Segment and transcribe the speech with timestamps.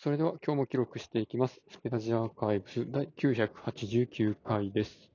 [0.00, 1.60] それでは今日も記録していきます。
[1.72, 5.10] スペラジアーカイブス第989回です。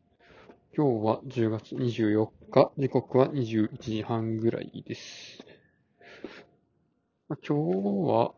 [0.75, 5.45] 今日は10月24日、時刻は21時半ぐらいです。
[7.29, 8.33] 今日は、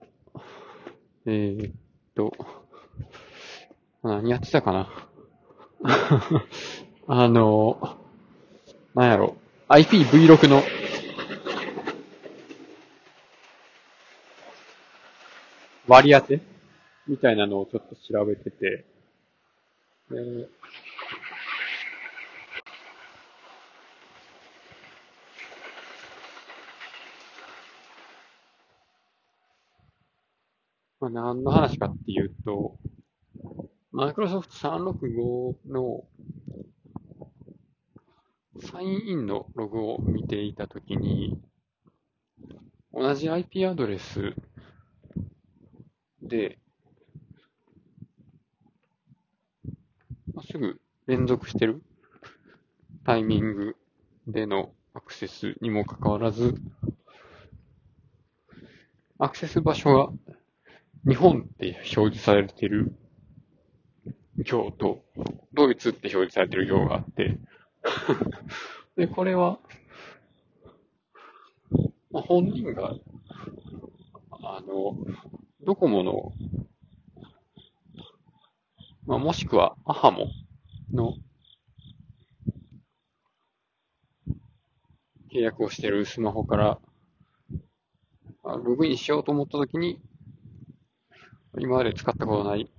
[1.26, 1.74] えー、っ
[2.14, 2.32] と、
[4.04, 5.10] 何やってたかな？
[7.08, 7.98] あの、
[8.94, 9.36] なんやろ、
[9.70, 10.62] IPv6 の
[15.88, 16.42] 割り当て？
[17.08, 18.86] みたいなのをちょっと調べてて、
[20.10, 20.48] で
[31.00, 32.78] まあ、何の話かっていうと、
[33.92, 36.04] マイクロソフト365の
[38.60, 41.40] サインインのログを見ていたときに、
[42.92, 44.34] 同じ IP アドレス
[46.28, 46.58] で、
[50.34, 51.82] ますぐ連続してる
[53.06, 53.76] タイミング
[54.28, 56.56] でのアクセスにもかかわらず、
[59.20, 60.12] アクセス場所が
[61.08, 62.94] 日本って表示されてる
[64.38, 65.04] 行と、
[65.54, 67.38] ドイツって表示されてる行があって、
[68.98, 69.60] で、これは、
[72.12, 72.94] ま、本人が、
[74.32, 74.96] あの、
[75.66, 76.32] ドコモの、
[79.08, 80.28] まあ、もしくはアハモ
[80.94, 81.16] の
[85.34, 86.80] 契約をしているスマホから、
[88.44, 90.00] あログインしようと思ったときに、
[91.58, 92.70] 今まで使ったことない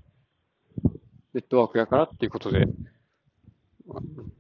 [1.35, 2.67] ネットワークやからっていうことで、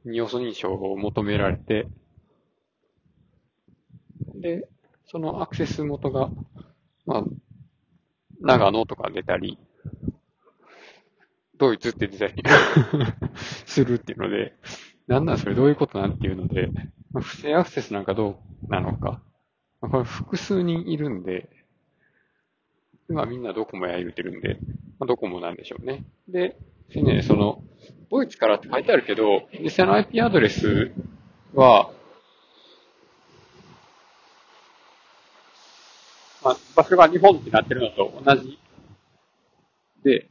[0.05, 1.89] 二要素認証を求められて、
[4.37, 4.69] で、
[5.09, 6.31] そのアクセス元が、
[7.07, 7.25] まあ、
[8.47, 9.59] 長野とか出たり、
[11.59, 12.43] ドイツって出たり
[13.67, 14.55] するっていうので、
[15.07, 16.69] なんなんそれどういうことなんていうので、
[17.13, 19.21] まあ不正アクセスなんかどうなのか。
[19.81, 21.49] まあこれ複数人いるんで、
[23.09, 24.59] 今みんなドコモや言うてるんで、
[24.99, 26.05] まあ、ドコモなんでしょうね。
[26.29, 26.57] で、
[26.95, 27.63] ね、その、
[28.11, 30.93] ドイツからって書いてあるけど、実際の IP アドレス
[31.55, 31.91] は、
[36.47, 38.57] まあ、場所が日本ってなってるのと同じ
[40.05, 40.29] で、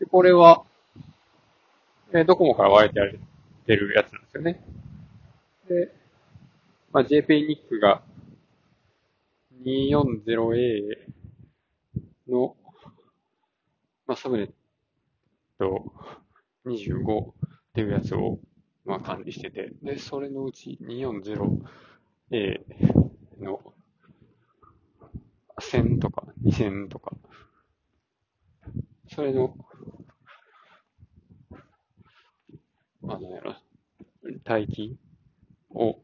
[0.00, 0.64] で、これは、
[2.12, 3.20] えードコモから割れてられ
[3.64, 4.64] てるやつなんですよね。
[5.68, 5.94] で、
[6.90, 8.02] まあ、JPNIC が
[9.64, 10.98] 240A
[12.28, 12.56] の、
[14.08, 14.50] まあ、サブネッ
[15.60, 15.92] ト
[16.66, 17.32] 25っ
[17.72, 18.40] ていうやつを、
[18.84, 22.64] まあ、管理してて、で、それのうち 240A
[23.40, 23.73] の
[25.70, 27.12] 1000とか2000とか、
[29.08, 29.56] それの、
[33.08, 33.54] あのやろ、
[34.50, 34.98] 帯域
[35.74, 35.98] を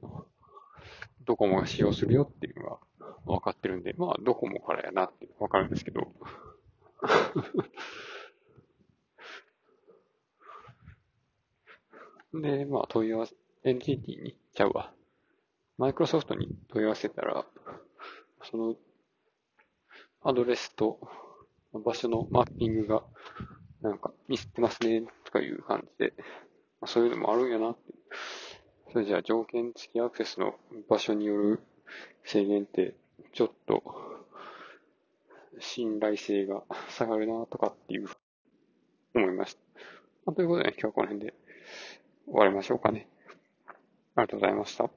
[1.25, 2.79] ドコモが使用するよっていうのが
[3.27, 6.13] 分かってるんで、まあドコモからやなって分かるんですけど、
[12.35, 13.35] で、まあ問い合わせ、
[13.65, 14.93] NTT にちゃうわ。
[15.79, 17.47] マイクロソフトに問い合わせたら、
[18.43, 18.77] その
[20.23, 20.99] アドレスと
[21.73, 23.03] 場所のマッピングが
[23.83, 26.15] なんかミスってますねとかいう感じで、
[26.81, 27.81] まあ、そういうのもあるんやなって。
[28.93, 30.57] それじゃあ条件付きアクセスの
[30.89, 31.61] 場所による
[32.25, 32.95] 制限って
[33.33, 33.85] ちょっと
[35.61, 38.09] 信頼性が下がるなとかっていう
[39.15, 39.57] 思いまし
[40.27, 40.33] た。
[40.33, 41.35] ということで、今日はこの辺で
[42.27, 43.09] 終わりましょうかね。
[44.17, 44.91] ありがとうございました。